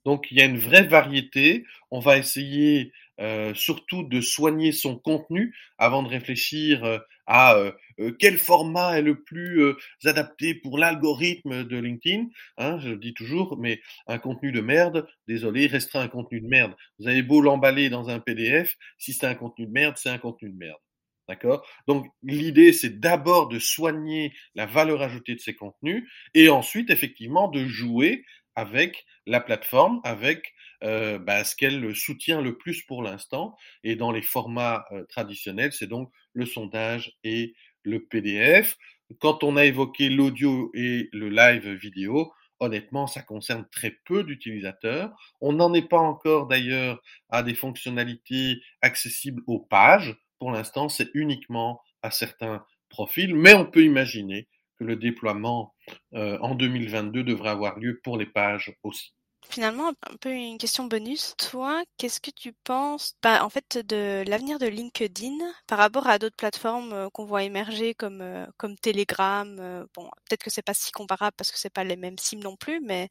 Donc 0.05 0.31
il 0.31 0.37
y 0.37 0.41
a 0.41 0.45
une 0.45 0.57
vraie 0.57 0.87
variété. 0.87 1.65
On 1.91 1.99
va 1.99 2.17
essayer 2.17 2.91
euh, 3.21 3.53
surtout 3.53 4.01
de 4.01 4.19
soigner 4.19 4.71
son 4.71 4.97
contenu 4.97 5.55
avant 5.77 6.01
de 6.01 6.07
réfléchir 6.07 6.83
euh, 6.83 6.97
à 7.27 7.55
euh, 7.55 7.71
quel 8.19 8.39
format 8.39 8.97
est 8.97 9.03
le 9.03 9.21
plus 9.21 9.75
adapté 10.05 10.55
pour 10.55 10.79
l'algorithme 10.79 11.63
de 11.63 11.77
LinkedIn. 11.77 12.29
Hein, 12.57 12.79
je 12.79 12.89
le 12.89 12.97
dis 12.97 13.13
toujours, 13.13 13.57
mais 13.59 13.79
un 14.07 14.17
contenu 14.17 14.51
de 14.51 14.61
merde, 14.61 15.07
désolé, 15.27 15.67
restera 15.67 16.01
un 16.01 16.07
contenu 16.07 16.41
de 16.41 16.47
merde. 16.47 16.75
Vous 16.97 17.07
avez 17.07 17.21
beau 17.21 17.41
l'emballer 17.41 17.89
dans 17.89 18.09
un 18.09 18.19
PDF, 18.19 18.75
si 18.97 19.13
c'est 19.13 19.27
un 19.27 19.35
contenu 19.35 19.67
de 19.67 19.71
merde, 19.71 19.97
c'est 19.97 20.09
un 20.09 20.17
contenu 20.17 20.49
de 20.49 20.57
merde. 20.57 20.79
D'accord? 21.27 21.65
Donc 21.87 22.07
l'idée, 22.23 22.73
c'est 22.73 22.99
d'abord 22.99 23.49
de 23.49 23.59
soigner 23.59 24.33
la 24.55 24.65
valeur 24.65 25.03
ajoutée 25.03 25.35
de 25.35 25.39
ces 25.39 25.53
contenus 25.53 26.09
et 26.33 26.49
ensuite, 26.49 26.89
effectivement, 26.89 27.47
de 27.47 27.65
jouer 27.67 28.25
avec 28.55 29.05
la 29.27 29.39
plateforme, 29.39 30.01
avec 30.03 30.53
euh, 30.83 31.19
bah, 31.19 31.43
ce 31.43 31.55
qu'elle 31.55 31.95
soutient 31.95 32.41
le 32.41 32.57
plus 32.57 32.81
pour 32.83 33.03
l'instant. 33.03 33.55
Et 33.83 33.95
dans 33.95 34.11
les 34.11 34.21
formats 34.21 34.85
euh, 34.91 35.03
traditionnels, 35.05 35.73
c'est 35.73 35.87
donc 35.87 36.11
le 36.33 36.45
sondage 36.45 37.17
et 37.23 37.53
le 37.83 38.03
PDF. 38.05 38.77
Quand 39.19 39.43
on 39.43 39.57
a 39.57 39.65
évoqué 39.65 40.09
l'audio 40.09 40.71
et 40.73 41.09
le 41.11 41.29
live 41.29 41.69
vidéo, 41.69 42.31
honnêtement, 42.59 43.07
ça 43.07 43.21
concerne 43.21 43.67
très 43.71 43.91
peu 44.05 44.23
d'utilisateurs. 44.23 45.11
On 45.41 45.53
n'en 45.53 45.73
est 45.73 45.87
pas 45.87 45.99
encore 45.99 46.47
d'ailleurs 46.47 47.01
à 47.29 47.43
des 47.43 47.55
fonctionnalités 47.55 48.61
accessibles 48.81 49.41
aux 49.47 49.59
pages. 49.59 50.15
Pour 50.39 50.51
l'instant, 50.51 50.87
c'est 50.87 51.09
uniquement 51.13 51.81
à 52.03 52.11
certains 52.11 52.63
profils, 52.89 53.35
mais 53.35 53.53
on 53.53 53.65
peut 53.65 53.83
imaginer 53.83 54.47
que 54.77 54.83
le 54.83 54.95
déploiement 54.95 55.73
euh, 56.13 56.37
en 56.39 56.55
2022 56.55 57.23
devrait 57.23 57.49
avoir 57.49 57.79
lieu 57.79 57.99
pour 58.03 58.17
les 58.17 58.25
pages 58.25 58.73
aussi. 58.83 59.13
Finalement, 59.49 59.89
un 59.89 60.15
peu 60.17 60.31
une 60.31 60.57
question 60.57 60.85
bonus. 60.85 61.33
Toi, 61.37 61.83
qu'est-ce 61.97 62.21
que 62.21 62.31
tu 62.31 62.53
penses, 62.53 63.15
bah, 63.21 63.43
en 63.43 63.49
fait, 63.49 63.77
de 63.77 64.23
l'avenir 64.27 64.59
de 64.59 64.67
LinkedIn 64.67 65.35
par 65.67 65.77
rapport 65.79 66.07
à 66.07 66.19
d'autres 66.19 66.35
plateformes 66.37 66.93
euh, 66.93 67.09
qu'on 67.09 67.25
voit 67.25 67.43
émerger 67.43 67.93
comme 67.93 68.21
euh, 68.21 68.45
comme 68.57 68.77
Telegram. 68.77 69.57
Euh, 69.59 69.85
bon, 69.95 70.03
peut-être 70.29 70.43
que 70.43 70.49
c'est 70.49 70.61
pas 70.61 70.73
si 70.73 70.91
comparable 70.91 71.35
parce 71.37 71.51
que 71.51 71.57
c'est 71.59 71.69
pas 71.69 71.83
les 71.83 71.97
mêmes 71.97 72.17
cibles 72.17 72.43
non 72.43 72.55
plus, 72.55 72.79
mais 72.81 73.09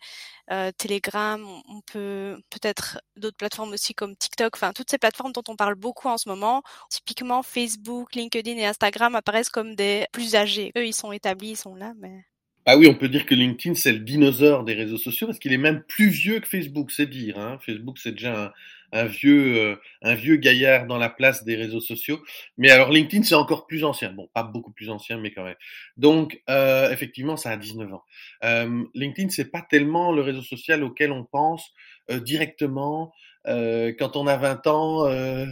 Telegram, 0.79 1.45
on 1.69 1.81
peut 1.83 2.37
peut-être 2.51 3.01
d'autres 3.17 3.37
plateformes 3.37 3.73
aussi 3.73 3.95
comme 3.95 4.17
TikTok. 4.17 4.57
Enfin, 4.57 4.73
toutes 4.73 4.91
ces 4.91 4.99
plateformes 4.99 5.33
dont 5.33 5.43
on 5.49 5.57
parle 5.57 5.75
beaucoup 5.75 6.09
en 6.09 6.19
ce 6.19 6.29
moment. 6.29 6.63
Typiquement, 6.91 7.43
Facebook, 7.43 8.15
LinkedIn 8.15 8.57
et 8.57 8.67
Instagram 8.67 9.15
apparaissent 9.15 9.51
comme 9.51 9.75
des 9.77 10.07
plus 10.13 10.35
âgés. 10.37 10.73
Eux, 10.77 10.87
ils 10.87 10.95
sont 10.95 11.13
établis, 11.13 11.51
ils 11.51 11.57
sont 11.57 11.75
là, 11.75 11.93
mais 11.99 12.25
ah 12.67 12.77
oui, 12.77 12.87
on 12.89 12.95
peut 12.95 13.09
dire 13.09 13.25
que 13.25 13.35
LinkedIn, 13.35 13.75
c'est 13.75 13.93
le 13.93 14.01
dinosaure 14.01 14.65
des 14.65 14.75
réseaux 14.75 14.99
sociaux 14.99 15.27
parce 15.27 15.39
qu'il 15.39 15.53
est 15.53 15.59
même 15.59 15.83
plus 15.83 16.09
vieux 16.09 16.41
que 16.41 16.47
Facebook, 16.47 16.91
c'est 16.91 17.09
dire. 17.09 17.39
Hein. 17.39 17.59
Facebook, 17.65 17.99
c'est 17.99 18.13
déjà 18.13 18.53
un, 18.93 19.07
vieux, 19.07 19.57
euh, 19.57 19.77
un 20.03 20.15
vieux 20.15 20.37
gaillard 20.37 20.87
dans 20.87 20.99
la 20.99 21.09
place 21.09 21.45
des 21.45 21.57
réseaux 21.57 21.81
sociaux. 21.81 22.23
Mais 22.59 22.71
alors 22.71 22.91
LinkedIn, 22.91 23.23
c'est 23.23 23.35
encore 23.35 23.67
plus 23.67 23.83
ancien. 23.83 24.13
Bon, 24.13 24.29
pas 24.35 24.43
beaucoup 24.43 24.73
plus 24.73 24.91
ancien, 24.91 25.19
mais 25.19 25.33
quand 25.33 25.45
même. 25.45 25.57
Donc, 25.97 26.43
euh, 26.51 26.91
effectivement, 26.91 27.39
ça 27.39 27.51
a 27.51 27.57
19 27.57 27.95
ans. 27.95 28.05
Euh, 28.45 28.85
LinkedIn, 28.95 29.31
c'est 29.31 29.51
pas 29.51 29.63
tellement 29.63 30.13
le 30.13 30.21
réseau 30.21 30.43
social 30.43 30.85
auquel 30.85 31.13
on 31.13 31.25
pense 31.25 31.73
directement 32.23 33.13
euh, 33.47 33.93
quand 33.99 34.17
on 34.17 34.27
a 34.27 34.37
20 34.37 34.67
ans 34.67 35.07
euh, 35.07 35.47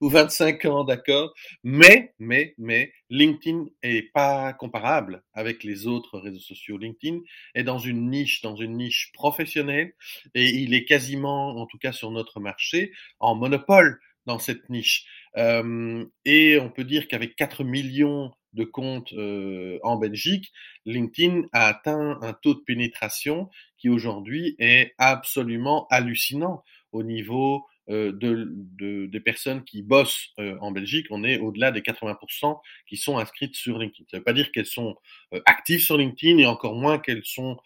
ou 0.00 0.08
25 0.08 0.64
ans, 0.66 0.84
d'accord. 0.84 1.32
Mais, 1.64 2.14
mais, 2.18 2.54
mais, 2.58 2.92
LinkedIn 3.10 3.66
est 3.82 4.12
pas 4.12 4.52
comparable 4.52 5.22
avec 5.34 5.64
les 5.64 5.86
autres 5.86 6.18
réseaux 6.18 6.38
sociaux. 6.38 6.78
LinkedIn 6.78 7.18
est 7.54 7.64
dans 7.64 7.78
une 7.78 8.10
niche, 8.10 8.42
dans 8.42 8.56
une 8.56 8.76
niche 8.76 9.10
professionnelle, 9.12 9.92
et 10.34 10.48
il 10.48 10.74
est 10.74 10.84
quasiment, 10.84 11.56
en 11.56 11.66
tout 11.66 11.78
cas 11.78 11.92
sur 11.92 12.10
notre 12.10 12.40
marché, 12.40 12.92
en 13.20 13.34
monopole 13.34 14.00
dans 14.26 14.38
cette 14.38 14.68
niche. 14.70 15.04
Euh, 15.36 16.04
et 16.24 16.58
on 16.58 16.70
peut 16.70 16.84
dire 16.84 17.08
qu'avec 17.08 17.36
4 17.36 17.64
millions 17.64 18.32
de 18.52 18.64
comptes 18.64 19.12
euh, 19.14 19.78
en 19.82 19.96
Belgique, 19.96 20.52
LinkedIn 20.84 21.42
a 21.52 21.68
atteint 21.68 22.18
un 22.20 22.32
taux 22.34 22.54
de 22.54 22.60
pénétration 22.60 23.48
qui 23.78 23.88
aujourd'hui 23.88 24.54
est 24.58 24.94
absolument 24.98 25.86
hallucinant 25.90 26.62
au 26.92 27.02
niveau 27.02 27.66
euh, 27.90 28.12
de, 28.12 29.06
des 29.06 29.20
personnes 29.20 29.64
qui 29.64 29.82
bossent 29.82 30.28
euh, 30.38 30.56
en 30.60 30.70
Belgique, 30.70 31.06
on 31.10 31.24
est 31.24 31.38
au-delà 31.38 31.72
des 31.72 31.80
80% 31.80 32.60
qui 32.86 32.96
sont 32.96 33.18
inscrites 33.18 33.56
sur 33.56 33.78
LinkedIn. 33.78 34.04
Ça 34.08 34.16
ne 34.16 34.20
veut 34.20 34.24
pas 34.24 34.32
dire 34.32 34.52
qu'elles 34.52 34.66
sont 34.66 34.96
euh, 35.34 35.40
actives 35.46 35.80
sur 35.80 35.96
LinkedIn 35.96 36.38
et 36.38 36.46
encore 36.46 36.76
moins 36.76 36.98
qu'elles 36.98 37.24
sont 37.24 37.56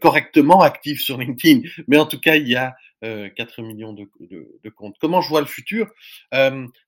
correctement 0.00 0.62
actif 0.62 1.00
sur 1.00 1.18
LinkedIn, 1.18 1.68
mais 1.88 1.98
en 1.98 2.06
tout 2.06 2.20
cas, 2.20 2.36
il 2.36 2.48
y 2.48 2.56
a 2.56 2.76
4 3.02 3.62
millions 3.62 3.92
de, 3.92 4.08
de, 4.20 4.70
comptes. 4.70 4.96
Comment 5.00 5.20
je 5.20 5.28
vois 5.28 5.40
le 5.40 5.46
futur? 5.46 5.90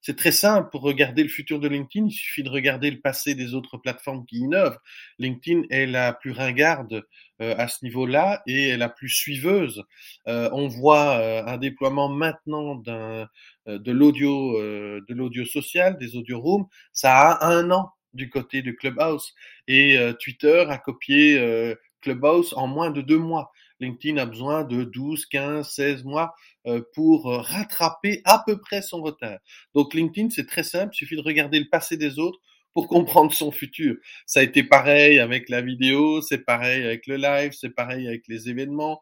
C'est 0.01 0.17
très 0.17 0.33
simple. 0.33 0.71
Pour 0.71 0.83
regarder 0.83 1.23
le 1.23 1.29
futur 1.29 1.61
de 1.61 1.69
LinkedIn, 1.69 2.07
il 2.07 2.13
suffit 2.13 2.43
de 2.43 2.49
regarder 2.49 2.91
le 2.91 3.01
passé 3.01 3.35
des 3.35 3.55
autres 3.55 3.77
plateformes 3.77 4.25
qui 4.27 4.39
innovent. 4.39 4.79
LinkedIn 5.19 5.63
est 5.71 5.87
la 5.87 6.13
plus 6.13 6.33
ringarde 6.33 7.05
à 7.41 7.69
ce 7.69 7.85
niveau-là 7.85 8.43
et 8.47 8.69
est 8.69 8.79
la 8.79 8.89
plus 8.89 9.11
suiveuse. 9.11 9.85
on 10.27 10.69
voit 10.69 11.17
un 11.47 11.59
déploiement 11.59 12.09
maintenant 12.09 12.75
d'un 12.77 13.29
de 13.67 13.93
l'audio 13.93 14.59
de 14.59 15.15
l'audio 15.15 15.45
social, 15.45 15.99
des 15.99 16.17
audio 16.17 16.41
rooms. 16.41 16.67
Ça 16.93 17.33
a 17.33 17.47
un 17.47 17.71
an 17.71 17.93
du 18.15 18.31
côté 18.31 18.63
de 18.63 18.73
Clubhouse. 18.73 19.35
Et 19.67 19.99
euh, 19.99 20.13
Twitter 20.13 20.65
a 20.69 20.79
copié 20.79 21.39
euh, 21.39 21.75
Clubhouse 22.01 22.53
en 22.57 22.67
moins 22.67 22.91
de 22.91 23.01
deux 23.01 23.19
mois. 23.19 23.53
LinkedIn 23.81 24.17
a 24.17 24.27
besoin 24.27 24.65
de 24.65 24.85
12, 24.85 25.27
15, 25.27 25.69
16 25.69 26.05
mois 26.05 26.35
euh, 26.67 26.83
pour 26.95 27.27
rattraper 27.27 28.23
à 28.25 28.43
peu 28.45 28.59
près 28.61 28.83
son 28.83 29.03
retard. 29.03 29.39
Donc 29.75 29.95
LinkedIn, 29.95 30.31
c'est 30.31 30.47
très 30.47 30.65
simple, 30.65 30.95
il 30.95 30.97
suffit 30.97 31.17
de 31.17 31.23
regarder 31.23 31.61
le 31.61 31.69
passé 31.69 31.97
des 31.97 32.19
autres 32.19 32.39
pour 32.75 32.89
comprendre 32.89 33.33
son 33.33 33.51
futur. 33.51 33.97
Ça 34.27 34.41
a 34.41 34.43
été 34.43 34.63
pareil 34.63 35.19
avec 35.19 35.49
la 35.49 35.61
vidéo, 35.61 36.21
c'est 36.21 36.45
pareil 36.45 36.85
avec 36.85 37.07
le 37.07 37.17
live, 37.17 37.53
c'est 37.53 37.71
pareil 37.71 38.07
avec 38.07 38.23
les 38.29 38.49
événements. 38.49 39.01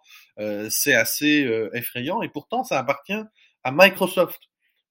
c'est 0.71 0.95
assez 0.95 1.47
effrayant 1.75 2.23
et 2.23 2.29
pourtant 2.29 2.65
ça 2.65 2.79
appartient 2.79 3.13
à 3.65 3.73
Microsoft. 3.73 4.41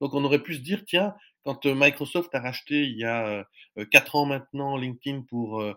Donc 0.01 0.13
on 0.13 0.23
aurait 0.23 0.43
pu 0.43 0.55
se 0.55 0.59
dire, 0.59 0.83
tiens, 0.85 1.15
quand 1.45 1.65
euh, 1.67 1.75
Microsoft 1.75 2.33
a 2.33 2.41
racheté 2.41 2.83
il 2.83 2.97
y 2.97 3.05
a 3.05 3.45
euh, 3.77 3.85
quatre 3.85 4.15
ans 4.15 4.25
maintenant 4.25 4.75
LinkedIn 4.75 5.21
pour 5.29 5.61
euh, 5.61 5.73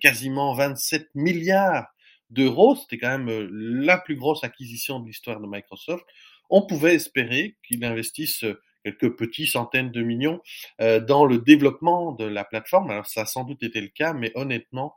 quasiment 0.00 0.54
27 0.54 1.10
milliards 1.14 1.86
d'euros, 2.30 2.76
c'était 2.76 2.98
quand 2.98 3.18
même 3.18 3.48
la 3.50 3.98
plus 3.98 4.16
grosse 4.16 4.44
acquisition 4.44 5.00
de 5.00 5.06
l'histoire 5.06 5.40
de 5.40 5.46
Microsoft, 5.46 6.04
on 6.50 6.66
pouvait 6.66 6.94
espérer 6.94 7.56
qu'il 7.66 7.84
investisse 7.84 8.44
quelques 8.84 9.16
petits 9.16 9.46
centaines 9.46 9.90
de 9.90 10.02
millions 10.02 10.40
dans 10.78 11.24
le 11.24 11.38
développement 11.38 12.12
de 12.12 12.24
la 12.24 12.44
plateforme. 12.44 12.90
Alors 12.90 13.06
ça 13.06 13.22
a 13.22 13.26
sans 13.26 13.44
doute 13.44 13.62
été 13.62 13.80
le 13.80 13.88
cas, 13.88 14.12
mais 14.12 14.30
honnêtement, 14.34 14.94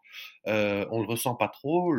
euh, 0.47 0.85
on 0.91 0.99
le 0.99 1.07
ressent 1.07 1.35
pas 1.35 1.47
trop. 1.47 1.93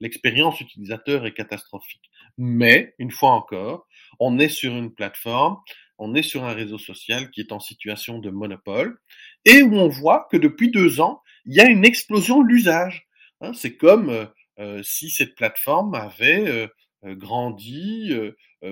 L'expérience 0.00 0.60
utilisateur 0.60 1.24
est 1.24 1.32
catastrophique. 1.32 2.10
Mais 2.36 2.94
une 2.98 3.10
fois 3.10 3.30
encore, 3.30 3.86
on 4.20 4.38
est 4.38 4.50
sur 4.50 4.76
une 4.76 4.92
plateforme 4.92 5.58
on 5.98 6.14
est 6.14 6.22
sur 6.22 6.44
un 6.44 6.52
réseau 6.52 6.78
social 6.78 7.30
qui 7.30 7.40
est 7.40 7.52
en 7.52 7.60
situation 7.60 8.18
de 8.18 8.30
monopole 8.30 8.98
et 9.44 9.62
où 9.62 9.74
on 9.76 9.88
voit 9.88 10.28
que 10.30 10.36
depuis 10.36 10.70
deux 10.70 11.00
ans, 11.00 11.22
il 11.46 11.54
y 11.54 11.60
a 11.60 11.66
une 11.66 11.84
explosion 11.84 12.42
de 12.42 12.48
l'usage. 12.48 13.06
Hein. 13.40 13.52
c'est 13.52 13.76
comme 13.76 14.08
euh, 14.08 14.24
euh, 14.58 14.82
si 14.82 15.10
cette 15.10 15.34
plateforme 15.34 15.94
avait 15.94 16.48
euh, 16.48 16.68
grandi 17.14 18.12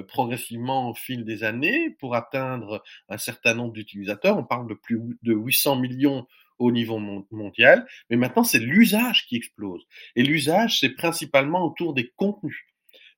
progressivement 0.09 0.91
au 0.91 0.95
fil 0.95 1.25
des 1.25 1.45
années 1.45 1.91
pour 2.01 2.17
atteindre 2.17 2.83
un 3.09 3.19
certain 3.19 3.55
nombre 3.55 3.75
d'utilisateurs. 3.75 4.37
On 4.37 4.43
parle 4.43 4.67
de 4.67 4.75
plus 4.75 4.99
de 5.23 5.35
800 5.35 5.77
millions 5.77 6.27
au 6.59 6.73
niveau 6.73 6.99
mondial, 7.31 7.87
mais 8.11 8.17
maintenant 8.17 8.43
c'est 8.43 8.59
l'usage 8.59 9.27
qui 9.29 9.37
explose. 9.37 9.87
Et 10.17 10.25
l'usage, 10.25 10.81
c'est 10.81 10.97
principalement 10.97 11.65
autour 11.65 11.95
des 11.95 12.11
contenus. 12.17 12.65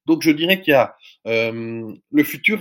Donc 0.04 0.20
je 0.20 0.30
dirais 0.30 0.60
qu'il 0.60 0.72
y 0.72 0.74
a 0.74 0.94
le 1.24 2.24
futur, 2.24 2.60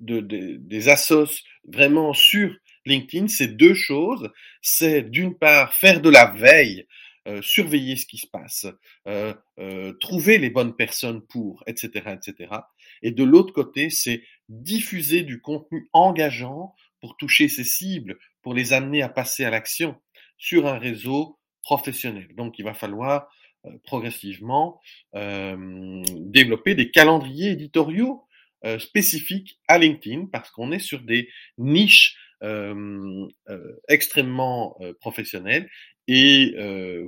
de, 0.00 0.20
des 0.20 0.88
assos 0.88 1.42
vraiment 1.64 2.12
sur 2.12 2.54
LinkedIn, 2.86 3.28
c'est 3.28 3.56
deux 3.56 3.74
choses. 3.74 4.30
C'est 4.60 5.02
d'une 5.02 5.36
part 5.36 5.74
faire 5.74 6.00
de 6.00 6.10
la 6.10 6.26
veille, 6.26 6.86
euh, 7.28 7.40
surveiller 7.40 7.96
ce 7.96 8.06
qui 8.06 8.18
se 8.18 8.26
passe, 8.26 8.66
euh, 9.06 9.32
euh, 9.58 9.92
trouver 10.00 10.38
les 10.38 10.50
bonnes 10.50 10.74
personnes 10.74 11.22
pour, 11.22 11.62
etc., 11.66 12.16
etc. 12.16 12.50
Et 13.02 13.12
de 13.12 13.22
l'autre 13.22 13.52
côté, 13.52 13.90
c'est 13.90 14.24
diffuser 14.48 15.22
du 15.22 15.40
contenu 15.40 15.88
engageant 15.92 16.74
pour 17.00 17.16
toucher 17.16 17.48
ces 17.48 17.64
cibles, 17.64 18.18
pour 18.42 18.54
les 18.54 18.72
amener 18.72 19.02
à 19.02 19.08
passer 19.08 19.44
à 19.44 19.50
l'action 19.50 19.96
sur 20.36 20.66
un 20.66 20.78
réseau 20.78 21.38
professionnel. 21.62 22.28
Donc, 22.34 22.58
il 22.58 22.64
va 22.64 22.74
falloir 22.74 23.28
progressivement 23.84 24.80
développer 25.14 26.74
des 26.74 26.90
calendriers 26.90 27.50
éditoriaux 27.52 28.24
euh, 28.64 28.78
spécifique 28.78 29.58
à 29.66 29.76
LinkedIn 29.76 30.26
parce 30.30 30.52
qu'on 30.52 30.70
est 30.70 30.78
sur 30.78 31.00
des 31.00 31.28
niches 31.58 32.16
euh, 32.44 33.26
euh, 33.48 33.72
extrêmement 33.88 34.78
professionnelles 35.00 35.68
et 36.06 36.54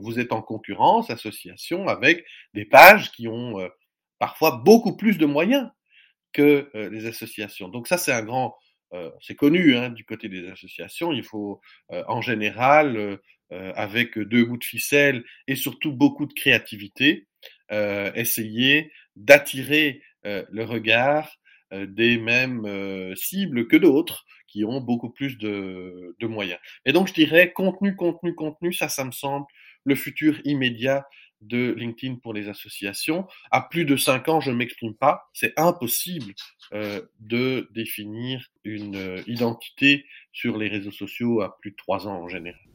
vous 0.00 0.18
êtes 0.18 0.32
en 0.32 0.42
concurrence, 0.42 1.10
association 1.10 1.86
avec 1.86 2.24
des 2.54 2.64
pages 2.64 3.12
qui 3.12 3.28
ont 3.28 3.54
parfois 4.18 4.62
beaucoup 4.64 4.96
plus 4.96 5.18
de 5.18 5.26
moyens 5.26 5.68
que 6.32 6.70
les 6.74 7.06
associations. 7.06 7.68
Donc 7.68 7.88
ça, 7.88 7.98
c'est 7.98 8.12
un 8.12 8.22
grand, 8.22 8.56
c'est 9.20 9.34
connu 9.34 9.76
hein, 9.76 9.90
du 9.90 10.04
côté 10.04 10.28
des 10.28 10.48
associations. 10.48 11.12
Il 11.12 11.24
faut 11.24 11.60
en 11.90 12.20
général, 12.20 13.18
avec 13.50 14.16
deux 14.16 14.44
bouts 14.44 14.58
de 14.58 14.64
ficelle 14.64 15.24
et 15.48 15.56
surtout 15.56 15.92
beaucoup 15.92 16.26
de 16.26 16.32
créativité, 16.32 17.26
essayer 17.70 18.92
d'attirer 19.16 20.02
le 20.22 20.62
regard 20.62 21.28
euh, 21.28 21.43
des 21.86 22.18
mêmes 22.18 22.64
euh, 22.66 23.14
cibles 23.16 23.66
que 23.66 23.76
d'autres 23.76 24.24
qui 24.46 24.64
ont 24.64 24.80
beaucoup 24.80 25.10
plus 25.10 25.36
de, 25.38 26.14
moyens. 26.22 26.60
Et 26.86 26.92
donc 26.92 27.08
je 27.08 27.14
dirais 27.14 27.52
contenu, 27.52 27.96
contenu, 27.96 28.34
contenu, 28.34 28.72
ça, 28.72 28.88
ça 28.88 29.04
me 29.04 29.12
semble 29.12 29.46
le 29.84 29.94
futur 29.94 30.40
immédiat 30.44 31.06
de 31.40 31.74
LinkedIn 31.76 32.16
pour 32.16 32.32
les 32.32 32.48
associations. 32.48 33.26
À 33.50 33.60
plus 33.60 33.84
de 33.84 33.96
cinq 33.96 34.28
ans, 34.28 34.40
je 34.40 34.50
ne 34.50 34.56
m'exprime 34.56 34.94
pas. 34.94 35.28
C'est 35.34 35.52
impossible 35.58 36.32
euh, 36.72 37.02
de 37.20 37.68
définir 37.72 38.48
une 38.64 39.22
identité 39.26 40.06
sur 40.32 40.56
les 40.56 40.68
réseaux 40.68 40.92
sociaux 40.92 41.42
à 41.42 41.58
plus 41.58 41.72
de 41.72 41.76
trois 41.76 42.08
ans 42.08 42.22
en 42.22 42.28
général. 42.28 42.73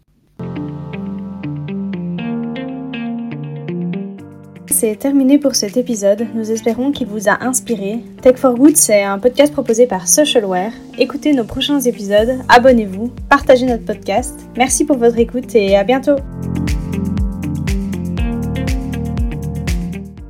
C'est 4.74 4.96
terminé 4.96 5.38
pour 5.38 5.56
cet 5.56 5.78
épisode. 5.78 6.28
Nous 6.36 6.52
espérons 6.52 6.92
qu'il 6.92 7.08
vous 7.08 7.30
a 7.30 7.44
inspiré. 7.44 8.00
Tech 8.22 8.38
for 8.38 8.56
Good, 8.56 8.78
c'est 8.78 9.04
un 9.04 9.20
podcast 9.20 9.54
proposé 9.54 9.88
par 9.88 10.08
Socialware. 10.08 10.72
Écoutez 10.98 11.34
nos 11.34 11.44
prochains 11.44 11.80
épisodes, 11.80 12.38
abonnez-vous, 12.48 13.12
partagez 13.30 13.66
notre 13.66 13.86
podcast. 13.86 14.40
Merci 14.58 14.86
pour 14.86 14.98
votre 14.98 15.18
écoute 15.18 15.56
et 15.56 15.76
à 15.76 15.84
bientôt. 15.84 16.16